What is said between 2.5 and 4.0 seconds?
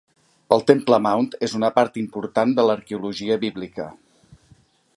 de l'arqueologia bíblica.